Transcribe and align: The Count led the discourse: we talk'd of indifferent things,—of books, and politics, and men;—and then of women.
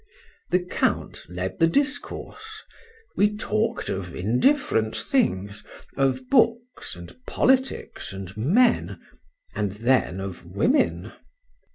The 0.49 0.61
Count 0.61 1.19
led 1.29 1.59
the 1.59 1.67
discourse: 1.67 2.63
we 3.15 3.37
talk'd 3.37 3.87
of 3.91 4.15
indifferent 4.15 4.95
things,—of 4.97 6.27
books, 6.27 6.95
and 6.95 7.15
politics, 7.27 8.11
and 8.11 8.35
men;—and 8.35 9.71
then 9.73 10.19
of 10.19 10.43
women. 10.43 11.11